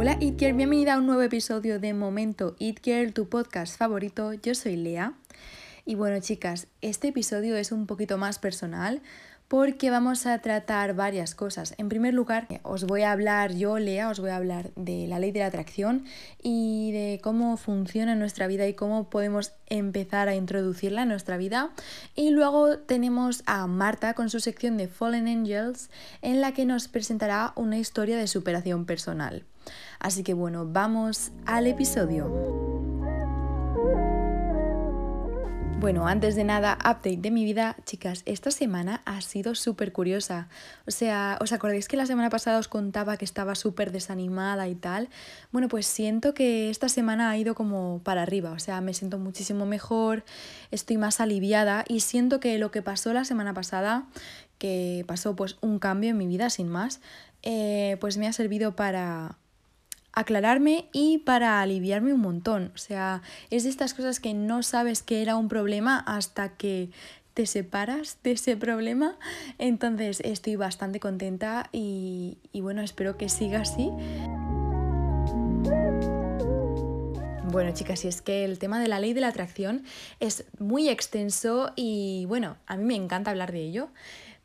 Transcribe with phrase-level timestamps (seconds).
[0.00, 4.32] Hola It Girl, bienvenida a un nuevo episodio de Momento It Girl, tu podcast favorito.
[4.32, 5.14] Yo soy Lea.
[5.84, 9.02] Y bueno chicas, este episodio es un poquito más personal
[9.48, 11.74] porque vamos a tratar varias cosas.
[11.78, 15.18] En primer lugar, os voy a hablar, yo, Lea, os voy a hablar de la
[15.18, 16.04] ley de la atracción
[16.40, 21.70] y de cómo funciona nuestra vida y cómo podemos empezar a introducirla en nuestra vida.
[22.14, 25.90] Y luego tenemos a Marta con su sección de Fallen Angels,
[26.22, 29.44] en la que nos presentará una historia de superación personal.
[29.98, 32.68] Así que bueno, vamos al episodio.
[35.80, 40.48] Bueno, antes de nada, update de mi vida, chicas, esta semana ha sido súper curiosa.
[40.88, 44.74] O sea, ¿os acordáis que la semana pasada os contaba que estaba súper desanimada y
[44.74, 45.08] tal?
[45.52, 49.18] Bueno, pues siento que esta semana ha ido como para arriba, o sea, me siento
[49.18, 50.24] muchísimo mejor,
[50.72, 54.08] estoy más aliviada y siento que lo que pasó la semana pasada,
[54.58, 57.00] que pasó pues un cambio en mi vida sin más,
[57.44, 59.38] eh, pues me ha servido para
[60.12, 62.72] aclararme y para aliviarme un montón.
[62.74, 66.90] O sea, es de estas cosas que no sabes que era un problema hasta que
[67.34, 69.16] te separas de ese problema.
[69.58, 73.90] Entonces estoy bastante contenta y, y bueno, espero que siga así.
[77.50, 79.84] Bueno, chicas, y es que el tema de la ley de la atracción
[80.20, 83.88] es muy extenso y bueno, a mí me encanta hablar de ello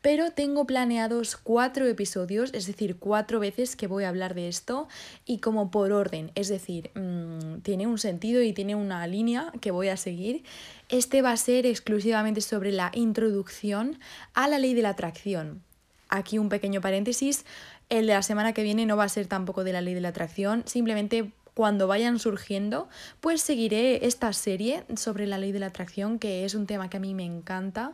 [0.04, 4.90] pero tengo planeados cuatro episodios, es decir, cuatro veces que voy a hablar de esto
[5.26, 9.72] y como por orden, es decir, mm, tiene un sentido y tiene una línea que
[9.72, 10.44] voy a seguir.
[10.90, 13.98] Este va a ser exclusivamente sobre la introducción
[14.34, 15.64] a la ley de la atracción.
[16.10, 17.46] Aquí un pequeño paréntesis,
[17.88, 20.02] el de la semana que viene no va a ser tampoco de la ley de
[20.02, 22.90] la atracción, simplemente cuando vayan surgiendo,
[23.22, 26.98] pues seguiré esta serie sobre la ley de la atracción, que es un tema que
[26.98, 27.94] a mí me encanta.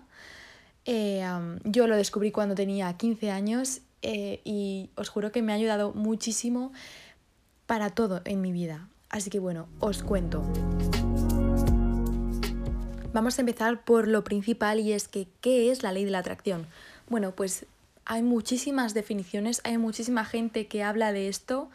[0.91, 1.23] Eh,
[1.65, 5.93] yo lo descubrí cuando tenía 15 años eh, y os juro que me ha ayudado
[5.93, 6.73] muchísimo
[7.67, 8.89] para todo en mi vida.
[9.07, 10.41] Así que bueno, os cuento.
[13.13, 16.19] Vamos a empezar por lo principal y es que, ¿qué es la ley de la
[16.19, 16.65] atracción?
[17.07, 17.67] Bueno, pues
[18.05, 21.69] hay muchísimas definiciones, hay muchísima gente que habla de esto,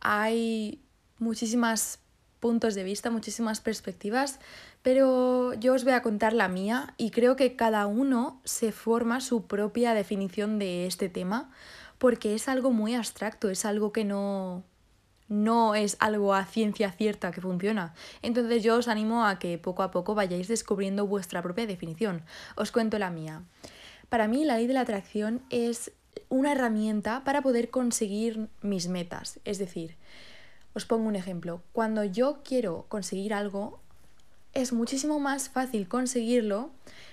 [0.00, 0.78] hay
[1.18, 2.00] muchísimos
[2.42, 4.40] puntos de vista, muchísimas perspectivas,
[4.82, 9.20] pero yo os voy a contar la mía y creo que cada uno se forma
[9.20, 11.50] su propia definición de este tema
[11.98, 14.64] porque es algo muy abstracto, es algo que no,
[15.28, 17.94] no es algo a ciencia cierta que funciona.
[18.22, 22.24] Entonces yo os animo a que poco a poco vayáis descubriendo vuestra propia definición.
[22.56, 23.42] Os cuento la mía.
[24.08, 25.92] Para mí la ley de la atracción es
[26.28, 29.38] una herramienta para poder conseguir mis metas.
[29.44, 29.96] Es decir,
[30.74, 31.62] os pongo un ejemplo.
[31.72, 33.80] Cuando yo quiero conseguir algo,
[34.54, 36.70] es muchísimo más fácil conseguirlo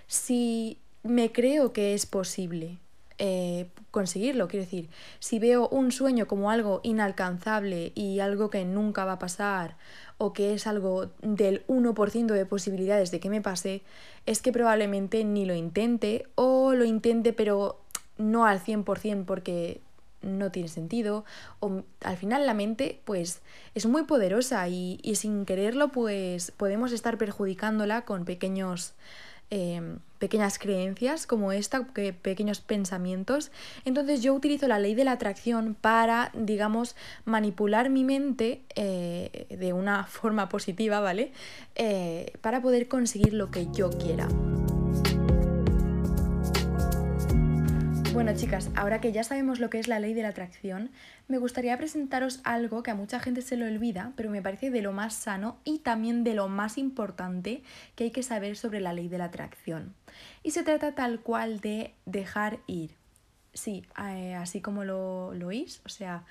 [0.08, 2.78] si me creo que es posible
[3.18, 4.48] eh, conseguirlo.
[4.48, 4.90] Quiero decir,
[5.20, 9.76] si veo un sueño como algo inalcanzable y algo que nunca va a pasar
[10.18, 13.82] o que es algo del 1% de posibilidades de que me pase,
[14.26, 17.82] es que probablemente ni lo intente o lo intente pero
[18.18, 19.82] no al 100% porque
[20.22, 21.26] no tiene sentido
[21.60, 23.42] o al final la mente pues
[23.76, 28.94] es muy poderosa y, sin quererlo pues podemos estar perjudicándola con pequeños
[29.50, 33.52] em, pequeñas creencias como esta, que, pequeños pensamientos.
[33.86, 39.74] Entonces yo utilizo la ley de la atracción para, digamos, manipular mi mente eh, de
[39.74, 41.32] una forma positiva, ¿vale?
[41.76, 44.28] Eh, para poder conseguir lo que yo quiera.
[48.14, 50.90] Bueno chicas, ahora que ya sabemos lo que es la ley de la atracción,
[51.28, 54.82] me gustaría presentaros algo que a mucha gente se lo olvida, pero me parece de
[54.82, 57.62] lo más sano y también de lo más importante
[57.96, 59.94] que hay que saber sobre la ley de la atracción.
[60.42, 62.96] Y se trata tal cual de dejar ir.
[63.54, 66.24] Sí, eh, así como lo, oís, o sea,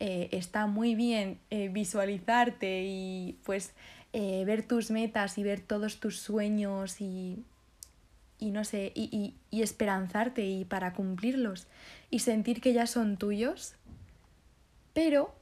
[0.00, 3.72] eh, está muy bien eh, visualizarte y pues
[4.12, 7.44] ver tus metas y ver todos tus sueños y
[8.40, 11.66] y no sé, y, y, esperanzarte y para cumplirlos
[12.10, 13.74] y sentir que ya son tuyos,
[14.94, 15.34] pero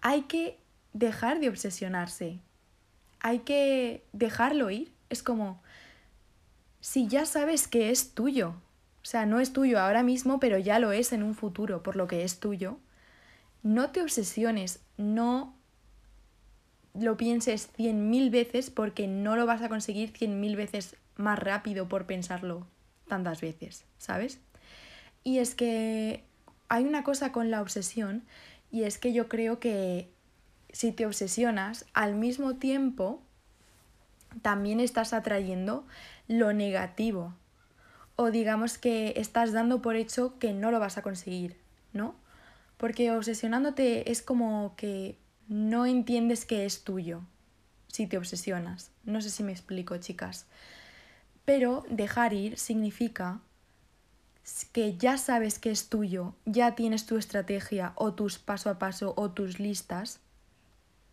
[0.00, 0.58] hay que
[0.92, 2.40] dejar de obsesionarse,
[3.20, 4.92] hay que dejarlo ir.
[5.08, 5.62] Es como,
[6.80, 8.54] si ya sabes que es tuyo,
[9.02, 11.96] o sea, no es tuyo ahora mismo, pero ya lo es en un futuro, por
[11.96, 12.78] lo que es tuyo,
[13.62, 15.54] no te obsesiones, no
[16.94, 21.38] lo pienses cien mil veces porque no lo vas a conseguir cien mil veces más
[21.38, 22.66] rápido por pensarlo
[23.08, 24.40] tantas veces, ¿sabes?
[25.22, 26.24] Y es que
[26.68, 28.24] hay una cosa con la obsesión
[28.70, 30.10] y es que yo creo que
[30.72, 33.20] si te obsesionas, al mismo tiempo
[34.42, 35.84] también estás atrayendo
[36.28, 37.34] lo negativo.
[38.16, 41.56] O digamos que estás dando por hecho que no lo vas a conseguir,
[41.92, 42.14] ¿no?
[42.76, 45.18] Porque obsesionándote es como que
[45.48, 47.22] no entiendes que es tuyo
[47.88, 48.92] si te obsesionas.
[49.04, 50.46] No sé si me explico, chicas.
[51.50, 53.40] Pero dejar ir significa
[54.70, 59.14] que ya sabes que es tuyo, ya tienes tu estrategia o tus paso a paso
[59.16, 60.20] o tus listas,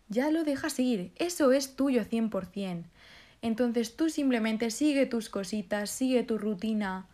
[0.08, 1.10] ya lo dejas ir.
[1.16, 2.84] Eso es tuyo 100%.
[3.42, 7.08] Entonces tú simplemente sigue tus cositas, sigue tu rutina,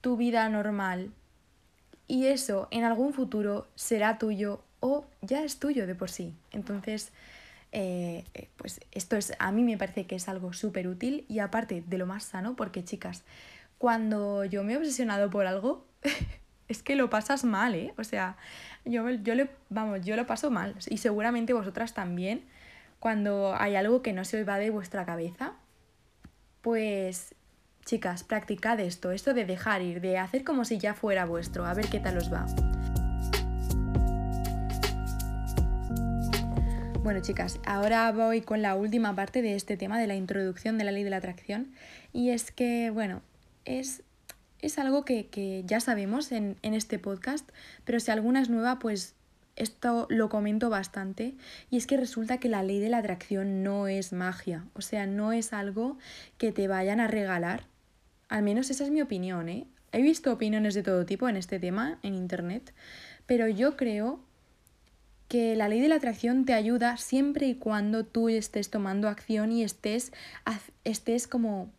[0.00, 1.10] tu vida normal.
[2.08, 6.32] Y eso en algún futuro será tuyo o ya es tuyo de por sí.
[6.52, 7.12] Entonces,
[7.72, 11.40] eh, eh, pues esto es, a mí me parece que es algo súper útil y
[11.40, 13.22] aparte de lo más sano, porque chicas,
[13.78, 15.84] cuando yo me he obsesionado por algo,
[16.68, 17.94] es que lo pasas mal, ¿eh?
[17.98, 18.36] O sea,
[18.84, 22.44] yo, yo, le, vamos, yo lo paso mal y seguramente vosotras también,
[22.98, 25.52] cuando hay algo que no se os va de vuestra cabeza,
[26.62, 27.34] pues
[27.84, 31.74] chicas, practicad esto, esto de dejar ir, de hacer como si ya fuera vuestro, a
[31.74, 32.46] ver qué tal os va.
[37.06, 40.82] Bueno chicas, ahora voy con la última parte de este tema de la introducción de
[40.82, 41.72] la ley de la atracción
[42.12, 43.22] y es que, bueno,
[43.64, 44.02] es,
[44.58, 47.48] es algo que, ya sabemos en, en este podcast,
[47.84, 49.14] pero si alguna es nueva, pues
[49.54, 51.36] esto lo comento bastante
[51.70, 55.06] y es que resulta que la ley de la atracción no es magia, o sea,
[55.06, 55.98] no es algo
[56.38, 57.68] que te vayan a regalar.
[58.28, 59.68] Al menos esa es mi opinión, ¿eh?
[59.92, 62.74] He visto opiniones de todo tipo en este tema en internet,
[63.26, 64.25] pero yo creo
[65.28, 69.52] que la ley de la atracción te ayuda siempre y cuando tú estés tomando acción
[69.52, 70.12] y estés,
[70.84, 71.70] estés como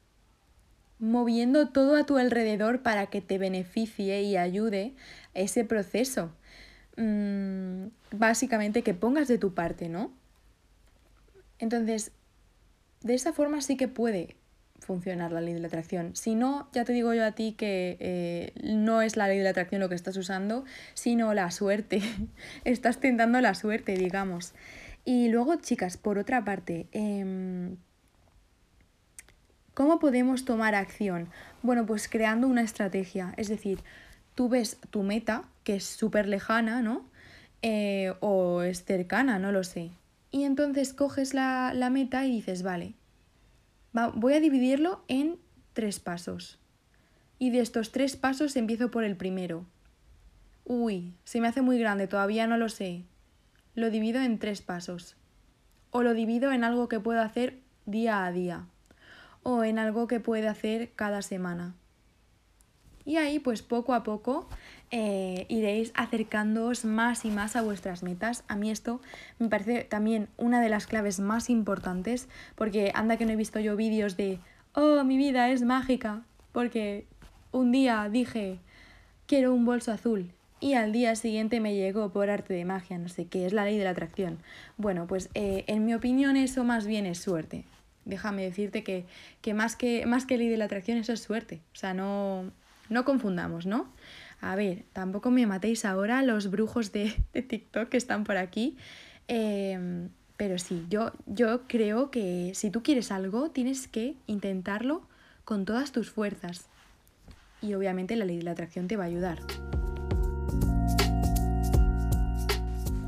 [1.00, 4.96] moviendo todo a tu alrededor para que te beneficie y ayude
[5.34, 6.32] ese proceso.
[6.98, 10.12] Mm, básicamente que pongas de tu parte, ¿no?
[11.60, 12.12] Entonces,
[13.02, 14.36] de esa forma sí que puede
[14.80, 16.16] funcionar la ley de la atracción.
[16.16, 19.44] Si no, ya te digo yo a ti que eh, no es la ley de
[19.44, 22.02] la atracción lo que estás usando, sino la suerte.
[22.64, 24.54] estás tentando la suerte, digamos.
[25.06, 27.78] Y luego, chicas, por otra parte, em,
[29.74, 31.30] ¿cómo podemos tomar acción?
[31.64, 33.34] Bueno, pues creando una estrategia.
[33.38, 33.84] Es decir,
[34.36, 37.06] tú ves tu meta, que es súper lejana, ¿no?
[37.62, 39.92] Eh, o es cercana, no lo sé.
[40.32, 42.94] Y entonces coges la, la meta y dices, vale,
[43.94, 45.38] voy a dividirlo en
[45.74, 46.60] tres pasos.
[47.39, 49.66] Y de estos tres pasos empiezo por el primero.
[50.66, 53.04] Uy, se me hace muy grande, todavía no lo sé.
[53.75, 55.16] Lo divido en tres pasos.
[55.92, 58.66] O lo divido en algo que puedo hacer día a día.
[59.44, 61.75] O en algo que puedo hacer cada semana.
[63.07, 64.50] Y ahí pues poco a poco
[64.92, 68.44] eh, iréis acercándoos más y más a vuestras metas.
[68.50, 69.00] A mí esto
[69.39, 73.62] me parece también una de las claves más importantes porque anda que no he visto
[73.62, 74.39] yo vídeos de,
[74.74, 77.07] oh, mi vida es mágica, porque
[77.54, 78.59] un día dije,
[79.25, 83.07] quiero un bolso azul y al día siguiente me llegó por arte de magia, no
[83.07, 84.39] sé qué, es la ley de la atracción.
[84.75, 87.63] Bueno, pues eh, en mi opinión eso más bien es suerte.
[88.04, 89.06] Déjame decirte que,
[89.42, 91.62] que, más que más que ley de la atracción eso es suerte.
[91.74, 92.51] O sea, no,
[92.89, 93.88] no confundamos, ¿no?
[94.42, 98.78] A ver, tampoco me matéis ahora los brujos de, TikTok que están por aquí.
[99.28, 105.01] Em, pero sí, yo, yo creo que si tú quieres algo, tienes que intentarlo
[105.45, 106.68] con todas tus fuerzas.
[107.62, 109.40] Y obviamente la ley de la atracción te va a ayudar.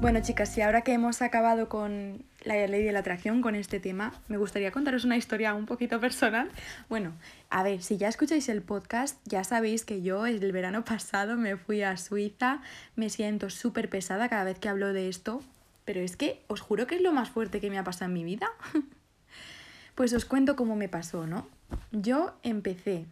[0.02, 3.82] Bueno chicas, y ahora que hemos acabado con la ley de la atracción, con este
[3.82, 6.50] tema, me gustaría contaros una historia un poquito personal.
[6.88, 7.12] Bueno,
[7.50, 11.58] a ver, si ya escucháis el podcast, ya sabéis que yo el verano pasado me
[11.58, 12.62] fui a Suiza,
[12.96, 15.44] me siento súper pesada cada vez que hablo de esto,
[15.84, 18.14] pero es que os juro que es lo más fuerte que me ha pasado en
[18.14, 18.48] mi vida.
[19.96, 21.46] pues os cuento cómo me pasó, ¿no?
[21.92, 23.06] Yo empecé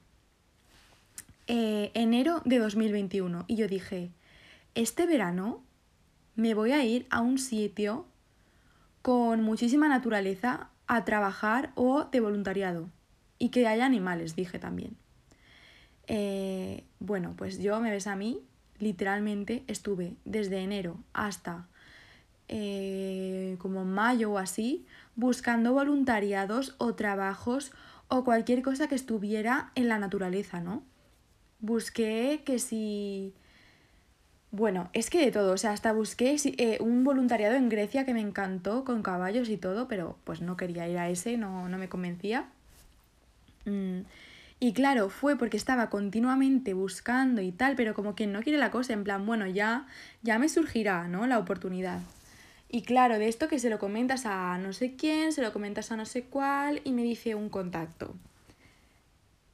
[1.47, 4.09] eh, enero de 2021 y yo dije,
[4.73, 5.66] este verano
[6.37, 8.05] me voy a ir a un sitio
[9.01, 12.89] con muchísima naturaleza a trabajar o de voluntariado.
[13.39, 14.95] Y que haya animales, dije también.
[16.07, 18.39] Eh, bueno, pues yo me ves a mí,
[18.79, 21.67] literalmente estuve desde enero hasta
[22.47, 27.71] eh, como mayo o así, buscando voluntariados o trabajos
[28.09, 30.83] o cualquier cosa que estuviera en la naturaleza, ¿no?
[31.59, 33.33] Busqué que si
[34.51, 38.13] bueno, es que de todo, o sea, hasta busqué eh, un voluntariado en Grecia que
[38.13, 41.77] me encantó con caballos y todo, pero pues no quería ir a ese, no, no
[41.77, 42.47] me convencía.
[43.65, 44.01] Mm,
[44.59, 48.71] y claro, fue porque estaba continuamente buscando y tal, pero como quien no quiere la
[48.71, 49.85] cosa, en plan, bueno, ya,
[50.23, 51.27] ya me surgirá, ¿no?
[51.27, 51.99] La oportunidad.
[52.69, 55.91] Y claro, de esto que se lo comentas a no sé quién, se lo comentas
[55.91, 58.15] a no sé cuál, y me dice un contacto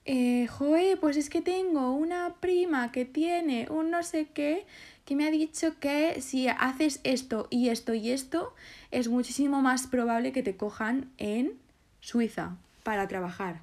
[0.06, 4.66] eh, Joe, pues es que tengo una prima que tiene un no sé qué,
[5.06, 8.54] que me ha dicho que si haces esto y esto y esto,
[8.92, 11.54] es muchísimo más probable que te cojan en
[12.02, 13.62] Suiza para trabajar.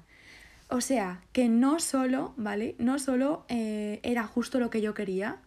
[0.67, 2.75] O sea, que no solo, ¿vale?
[2.79, 5.37] No solo eh, era justo lo que yo quería,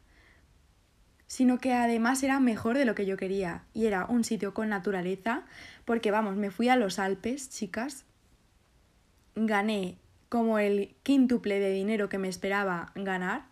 [1.27, 3.65] sino que además era mejor de lo que yo quería.
[3.73, 5.43] Y era un sitio con naturaleza,
[5.85, 8.05] porque vamos, me fui a los Alpes, chicas,
[9.35, 9.97] gané
[10.35, 13.47] como el quíntuple de dinero que me esperaba ganar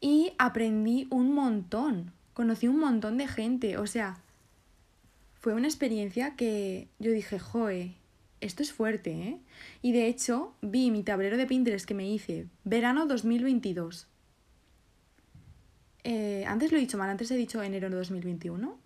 [0.00, 4.18] y aprendí un montón, conocí un montón de gente, o sea,
[5.34, 7.94] fue una experiencia que yo dije, joe,
[8.40, 9.38] esto es fuerte, ¿eh?
[9.80, 14.08] Y de hecho, vi mi tablero de Pinterest que me hice, verano 2022.
[16.02, 18.76] Eh, antes lo he dicho mal, antes he dicho enero de 2021.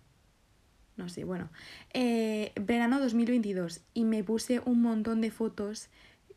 [0.97, 1.49] No sé, bueno.
[1.95, 5.89] Eh, verano 2022 y me puse un montón de fotos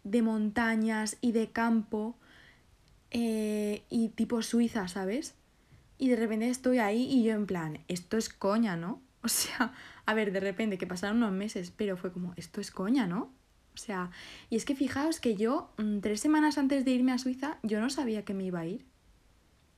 [0.05, 2.17] de montañas y de campo
[3.11, 5.35] eh, y tipo Suiza, ¿sabes?
[5.99, 9.01] Y de repente estoy ahí y yo en plan, esto es coña, ¿no?
[9.23, 9.75] O sea,
[10.07, 13.31] a ver, de repente que pasaron unos meses, pero fue como, esto es coña, ¿no?
[13.75, 14.11] O sea,
[14.49, 17.81] y es que fijaos que yo, mm, tres semanas antes de irme a Suiza, yo
[17.81, 18.87] no sabía que me iba a ir.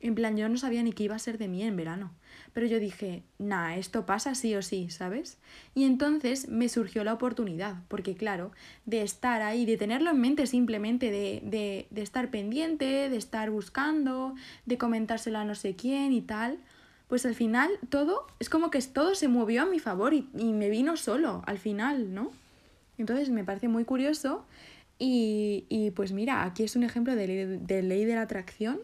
[0.03, 2.11] En plan, yo no sabía ni qué iba a ser de mí en verano.
[2.53, 5.39] Pero yo dije, nah, esto pasa sí o sí, ¿sabes?
[5.77, 8.51] Y entonces me surgió la oportunidad, porque claro,
[8.85, 13.51] de estar ahí, de tenerlo en mente simplemente, de, de, de estar pendiente, de estar
[13.51, 14.35] buscando,
[14.67, 16.59] de comentárselo a no sé quién y tal,
[17.07, 20.69] pues al final todo, es como que todo se movió a mi favor y, me
[20.69, 22.33] vino solo al final, ¿no?
[22.99, 24.45] Entonces me parece muy curioso
[24.99, 28.81] y, y pues mira, aquí es un ejemplo de de ley de la atracción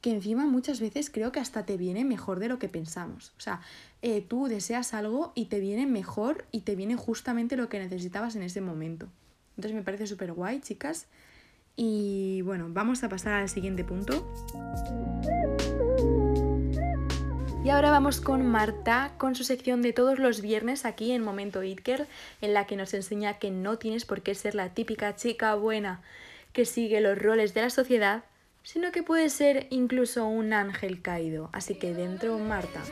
[0.00, 3.32] que encima muchas veces creo que hasta te viene mejor de lo que pensamos.
[3.36, 3.60] O sea,
[4.02, 8.36] eh, tú deseas algo y te viene mejor y te viene justamente lo que necesitabas
[8.36, 9.08] en ese momento.
[9.56, 11.06] Entonces me parece súper guay, chicas.
[11.74, 14.26] Y bueno, vamos a pasar al siguiente punto.
[17.64, 21.62] Y ahora vamos con Marta, con su sección de todos los viernes aquí en Momento
[21.62, 22.06] Itker,
[22.40, 26.00] en la que nos enseña que no tienes por qué ser la típica chica buena
[26.52, 28.24] que sigue los roles de la sociedad,
[28.70, 31.48] sino que puede ser incluso un ángel caído.
[31.54, 32.82] Así que dentro, Marta.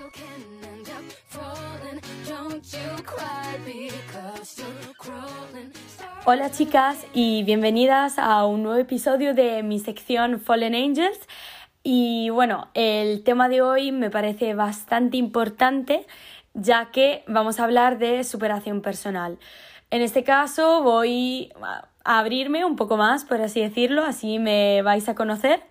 [6.25, 11.21] Hola chicas y bienvenidas a un nuevo episodio de mi sección Fallen Angels.
[11.83, 16.07] Y bueno, el tema de hoy me parece bastante importante
[16.55, 19.39] ya que vamos a hablar de superación personal.
[19.91, 21.53] En este caso voy
[22.07, 25.63] abrirme un poco más, por así decirlo, así me vais a conocer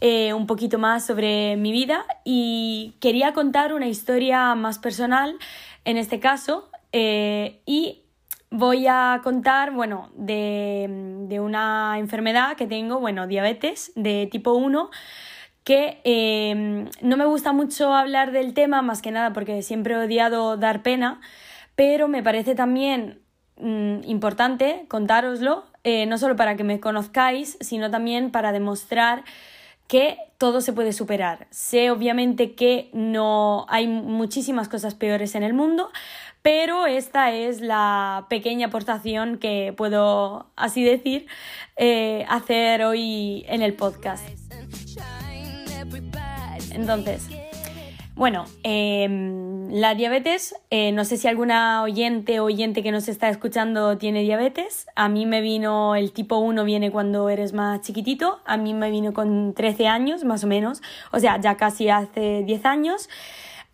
[0.00, 2.04] eh, un poquito más sobre mi vida.
[2.24, 5.36] Y quería contar una historia más personal
[5.84, 8.02] en este caso eh, y
[8.50, 10.88] voy a contar, bueno, de,
[11.28, 14.90] de, una enfermedad que tengo, bueno, diabetes de tipo 1
[15.64, 19.98] que eh, no me gusta mucho hablar del tema, más que nada porque siempre he
[19.98, 21.20] odiado dar pena,
[21.76, 23.19] pero me parece también
[23.60, 29.24] Mm, importante contároslo, eh, no solo para que me conozcáis, sino también para demostrar
[29.86, 31.46] que todo se puede superar.
[31.50, 35.90] Sé obviamente que no hay muchísimas cosas peores en el mundo,
[36.42, 41.26] pero esta es la pequeña aportación que puedo, así decir,
[41.76, 44.26] eh, hacer hoy en el podcast.
[46.72, 47.28] Entonces,
[48.16, 53.28] bueno, em, la diabetes, eh, no sé si alguna oyente o oyente que nos está
[53.28, 54.86] escuchando tiene diabetes.
[54.96, 58.90] A mí me vino, el tipo 1 viene cuando eres más chiquitito, a mí me
[58.90, 63.08] vino con 13 años más o menos, o sea, ya casi hace 10 años.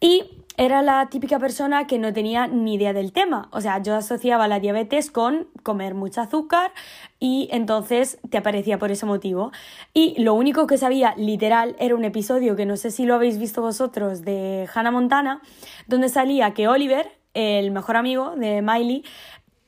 [0.01, 0.25] Y
[0.57, 3.49] era la típica persona que no tenía ni idea del tema.
[3.53, 6.73] O sea, yo asociaba la diabetes con comer mucho azúcar
[7.21, 9.53] y entonces te aparecía por ese motivo.
[9.93, 13.39] Y lo único que sabía literal era un episodio que no sé si lo habéis
[13.39, 15.43] visto vosotros de Hannah Montana,
[15.87, 19.05] donde salía que Oliver, el mejor amigo de Miley,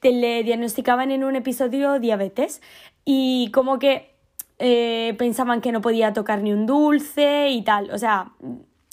[0.01, 2.63] te le diagnosticaban en un episodio diabetes
[3.05, 4.15] y como que
[4.59, 7.91] eh, pensaban que no podía tocar ni un dulce y tal.
[7.91, 8.33] O sea,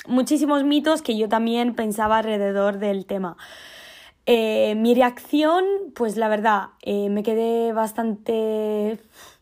[0.08, 3.38] muchísimos mitos que yo también pensaba alrededor del tema.
[4.26, 9.00] Eh, mi reacción, pues la verdad, eh, me quedé bastante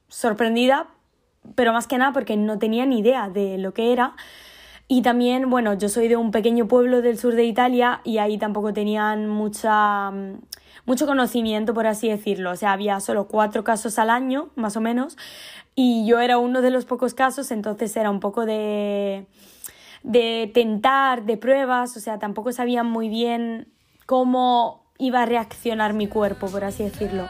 [0.10, 0.88] sorprendida,
[1.56, 4.16] pero más que nada porque no tenía ni idea de lo que era.
[4.88, 8.38] Y también, bueno, yo soy de un pequeño pueblo del sur de Italia y ahí
[8.38, 10.12] tampoco tenían mucha,
[10.86, 12.52] mucho conocimiento, por así decirlo.
[12.52, 15.18] O sea, había solo cuatro casos al año, más o menos,
[15.76, 19.26] y yo era uno de los pocos casos, entonces era un poco de
[20.04, 23.74] de tentar, de pruebas, o sea, tampoco sabía muy bien
[24.06, 27.28] cómo iba a reaccionar mi cuerpo, por así decirlo.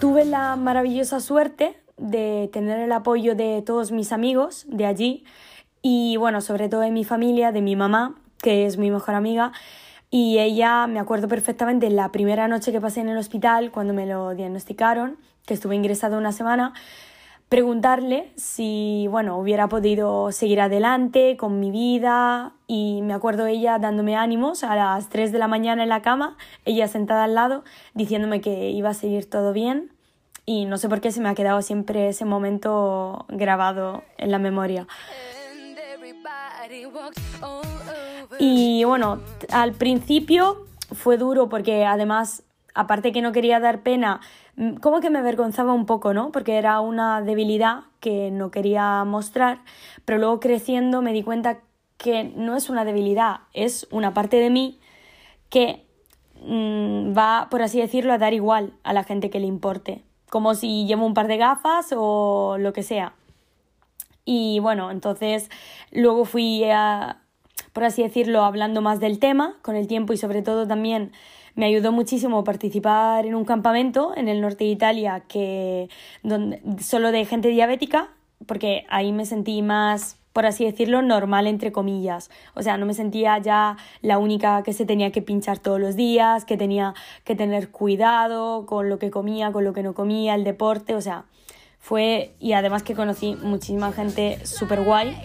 [0.00, 5.24] Tuve la maravillosa suerte de tener el apoyo de todos mis amigos de allí
[5.82, 9.52] y bueno, sobre todo de mi familia, de mi mamá, que es mi mejor amiga.
[10.10, 14.06] Y ella, me acuerdo perfectamente, la primera noche que pasé en el hospital, cuando me
[14.06, 15.16] lo diagnosticaron,
[15.46, 16.74] que estuve ingresado una semana,
[17.52, 24.16] preguntarle si, bueno, hubiera podido seguir adelante con mi vida y me acuerdo ella dándome
[24.16, 28.40] ánimos a las 3 de la mañana en la cama, ella sentada al lado, diciéndome
[28.40, 29.92] que iba a seguir todo bien
[30.46, 34.38] y no sé por qué se me ha quedado siempre ese momento grabado en la
[34.38, 34.86] memoria.
[38.38, 44.22] Y bueno, al principio fue duro porque además, aparte que no quería dar pena,
[44.80, 46.30] como que me avergonzaba un poco, ¿no?
[46.30, 49.60] Porque era una debilidad que no quería mostrar,
[50.04, 51.60] pero luego creciendo me di cuenta
[51.96, 54.78] que no es una debilidad, es una parte de mí
[55.48, 55.86] que
[56.44, 60.54] mm, va, por así decirlo, a dar igual a la gente que le importe, como
[60.54, 63.14] si llevo un par de gafas o lo que sea.
[64.24, 65.50] Y bueno, entonces
[65.90, 67.22] luego fui, a,
[67.72, 71.12] por así decirlo, hablando más del tema con el tiempo y sobre todo también
[71.54, 75.88] me ayudó muchísimo participar en un campamento en el norte de Italia que
[76.22, 78.10] donde, solo de gente diabética,
[78.46, 82.30] porque ahí me sentí más por así decirlo, normal entre comillas.
[82.54, 85.94] O sea, no me sentía ya la única que se tenía que pinchar todos los
[85.94, 86.94] días, que tenía
[87.24, 91.00] que tener cuidado con lo que comía, con lo que no comía, el deporte, o
[91.00, 91.24] sea,
[91.78, 95.16] fue y además que conocí muchísima gente súper guay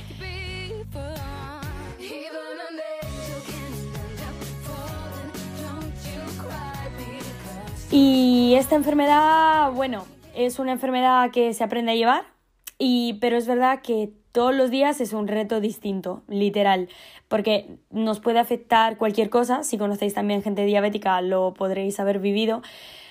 [8.00, 12.26] Y esta enfermedad, bueno, es una enfermedad que se aprende a llevar,
[12.78, 16.90] y, pero es verdad que todos los días es un reto distinto, literal,
[17.28, 22.62] porque nos puede afectar cualquier cosa, si conocéis también gente diabética lo podréis haber vivido,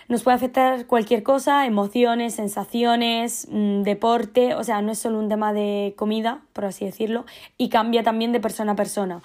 [0.06, 5.28] nos puede afectar cualquier cosa, emociones, sensaciones, mm, deporte, o sea, no es solo un
[5.28, 7.26] tema de comida, por así decirlo,
[7.58, 9.20] y cambia también de persona a persona.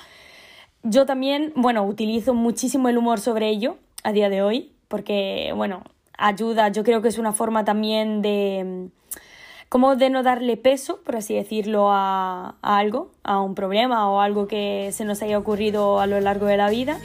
[0.82, 5.84] Yo también, bueno, utilizo muchísimo el humor sobre ello a día de hoy, porque, bueno,
[6.18, 8.90] ayuda, yo creo que es una forma también de
[9.70, 14.46] como de no darle peso, por así decirlo, a, algo, a un problema o algo
[14.46, 17.00] que se nos haya ocurrido a lo largo de la vida.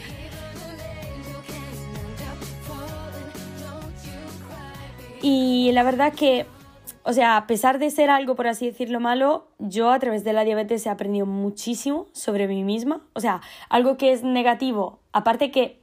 [5.23, 6.47] Y la verdad que,
[7.05, 10.33] o sea, a pesar de ser algo, por así decirlo, malo, yo a través de
[10.33, 13.01] la diabetes he aprendido muchísimo sobre mí misma.
[13.13, 15.79] O sea, algo que es negativo, aparte que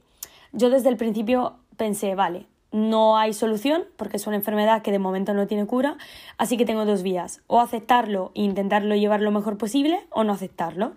[0.52, 4.98] yo desde el principio pensé, vale, no hay solución porque es una enfermedad que de
[4.98, 5.96] momento no tiene cura,
[6.38, 10.32] así que tengo dos vías, o aceptarlo e intentarlo llevar lo mejor posible o no
[10.32, 10.94] aceptarlo.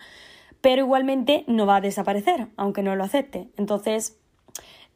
[0.60, 3.50] Pero igualmente no va a desaparecer, aunque no lo acepte.
[3.58, 4.18] Entonces,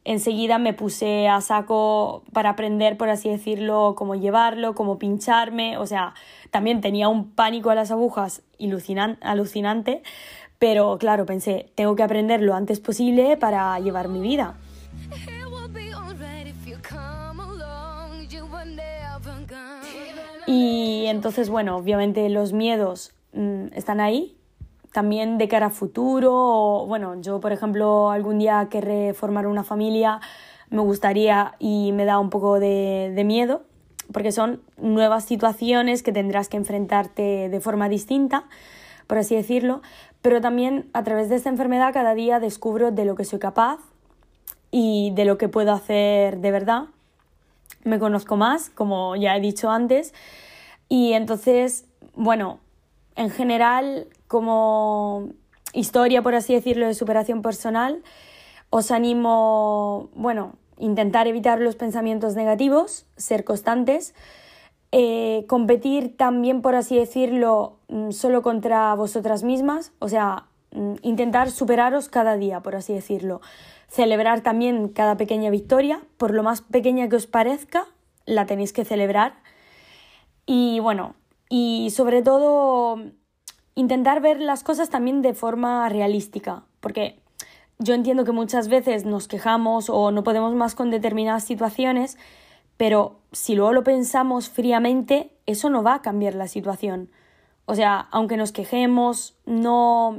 [0.04, 5.86] enseguida me puse a saco para aprender, por así decirlo, cómo llevarlo, cómo pincharme, o
[5.86, 6.14] sea,
[6.50, 8.42] también tenía un pánico a las agujas
[9.20, 10.02] alucinante,
[10.58, 14.56] pero claro, pensé, tengo que aprender lo antes posible para llevar mi vida.
[20.52, 24.36] Y entonces, bueno, obviamente los miedos mm, están ahí.
[24.92, 30.20] También de cara a futuro, bueno, yo por ejemplo algún día querré formar una familia,
[30.68, 33.62] me gustaría y me da un poco de, de miedo,
[34.12, 38.44] porque son nuevas situaciones que tendrás que enfrentarte de forma distinta,
[39.06, 39.80] por así decirlo,
[40.20, 43.78] pero también a través de esta enfermedad cada día descubro de lo que soy capaz
[44.70, 46.82] y de lo que puedo hacer de verdad.
[47.84, 50.14] Me conozco más, como ya he dicho antes,
[50.88, 52.60] y entonces, bueno,
[53.16, 55.30] en general, como
[55.72, 58.02] historia, por así decirlo, de superación personal,
[58.70, 64.14] os animo, bueno, intentar evitar los pensamientos negativos, ser constantes,
[64.90, 71.50] eh, competir también, por así decirlo, mm, solo contra vosotras mismas, o sea, mm, intentar
[71.50, 73.40] superaros cada día, por así decirlo.
[73.92, 77.88] Celebrar también cada pequeña victoria, por lo más pequeña que os parezca,
[78.24, 79.34] la tenéis que celebrar
[80.46, 81.14] y bueno,
[81.50, 82.96] y sobre todo
[83.74, 87.20] intentar ver las cosas también de forma realística, porque
[87.78, 92.16] yo entiendo que muchas veces nos quejamos o no podemos más con determinadas situaciones,
[92.78, 97.10] pero si luego lo pensamos fríamente, eso no va a cambiar la situación.
[97.66, 100.16] O sea, aunque nos quejemos, no,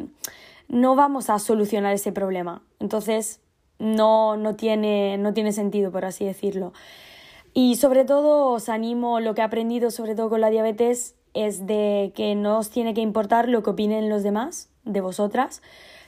[0.68, 2.62] no vamos a solucionar ese problema.
[2.80, 3.42] Entonces,
[3.80, 6.74] no, no, tiene, no tiene sentido, por así decirlo.
[7.54, 11.66] Y sobre todo os animo, lo que he aprendido sobre todo con la diabetes es
[11.66, 15.62] de que no os tiene que importar lo que opinen los demás de vosotras.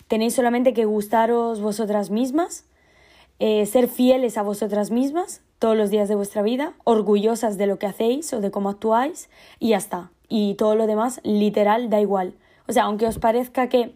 [0.08, 2.66] Tenéis solamente que gustaros vosotras mismas
[3.40, 7.80] eh, ser fieles a vosotras mismas todos los días de vuestra vida, orgullosas de lo
[7.80, 10.12] que hacéis o de cómo actuáis y ya está.
[10.28, 12.34] Y todo lo demás, literal, da igual.
[12.68, 13.96] O sea, aunque os parezca que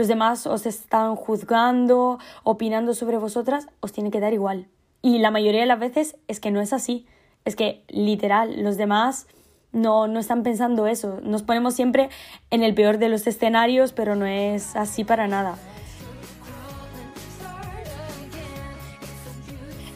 [0.00, 4.66] los demás os están juzgando, opinando sobre vosotras, os tiene que dar igual.
[5.02, 7.04] Y la mayoría de las veces es que no es así.
[7.44, 9.26] Es que literal, los demás
[9.72, 11.20] no, no están pensando eso.
[11.22, 12.08] Nos ponemos siempre
[12.48, 15.56] en el peor de los escenarios, pero no es así para nada.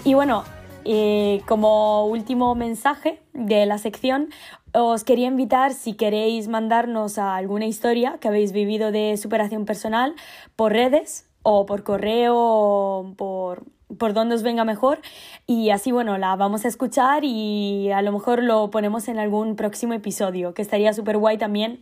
[0.05, 0.45] Y bueno,
[0.85, 4.29] eh, como último mensaje de la sección,
[4.73, 10.15] os quería invitar si queréis mandarnos a alguna historia que habéis vivido de superación personal
[10.57, 13.65] por redes o por correo o por,
[13.99, 15.01] por donde os venga mejor.
[15.47, 19.57] Y así bueno la vamos a escuchar y a lo mejor lo ponemos en algún
[19.57, 21.81] próximo episodio que estaría súper guay también.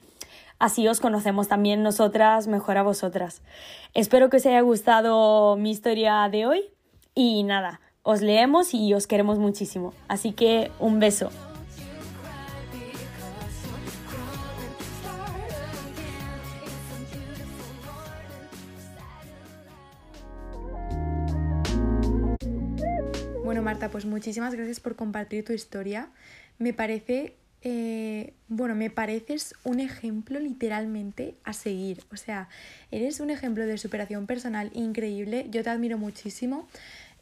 [0.58, 3.42] Así os conocemos también nosotras mejor a vosotras.
[3.94, 6.64] Espero que os haya gustado mi historia de hoy.
[7.14, 11.30] Y nada os leemos y os queremos muchísimo así que un beso
[23.52, 26.08] Bueno, Marta, pues muchísimas gracias por compartir tu historia.
[26.58, 32.02] Me parece, eh, bueno, me pareces un ejemplo literalmente a seguir.
[32.10, 32.48] O sea,
[32.90, 35.48] eres un ejemplo de superación personal increíble.
[35.50, 36.66] Yo te admiro muchísimo.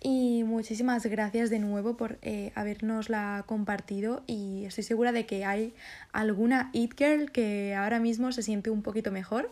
[0.02, 5.74] Y muchísimas gracias de nuevo por eh, habernosla compartido y estoy segura de que hay
[6.12, 9.50] alguna It Girl que ahora mismo se siente un poquito mejor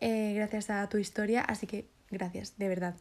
[0.00, 2.94] eh, gracias a tu historia, así que gracias, de verdad.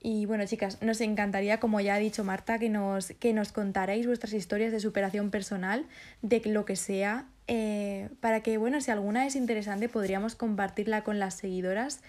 [0.00, 4.06] Y bueno, chicas, nos encantaría, como ya ha dicho Marta, que nos, que nos contarais
[4.06, 5.86] vuestras historias de superación personal,
[6.22, 11.18] de lo que sea, eh, para que, bueno, si alguna es interesante, podríamos compartirla con
[11.18, 12.00] las seguidoras,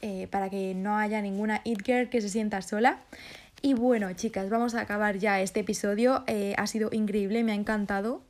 [0.00, 2.98] eh, para que no haya ninguna it girl que se sienta sola.
[3.60, 6.22] Y bueno, chicas, vamos a acabar ya este episodio.
[6.26, 8.22] Eh, ha sido increíble, me ha encantado.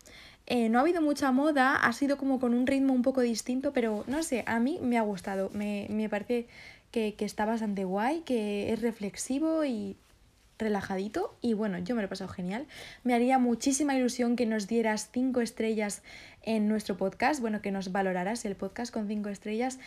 [0.49, 4.05] no ha habido mucha moda, ha sido como con un ritmo un poco distinto, pero
[4.07, 6.47] no sé, a mí me ha gustado, me, me parece
[6.91, 9.97] que, está bastante guay, que es reflexivo y
[10.59, 12.67] relajadito y bueno, yo me lo he pasado genial.
[13.05, 16.03] Me haría muchísima ilusión que nos dieras cinco estrellas
[16.43, 19.79] en nuestro podcast, bueno, que nos valoraras el podcast con cinco estrellas,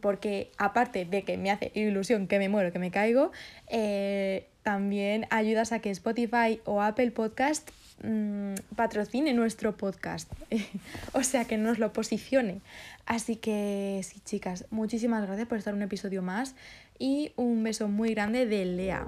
[0.00, 3.30] porque aparte de que me hace ilusión que me muero, que me caigo,
[3.68, 7.70] eh, también ayudas a que Spotify o Apple Podcast
[8.02, 10.28] mmm, patrocine nuestro podcast,
[11.12, 12.60] o sea, que nos lo posicione.
[13.06, 16.56] Así que sí, chicas, muchísimas gracias por estar un episodio más
[16.98, 19.06] y un beso muy grande de Lea.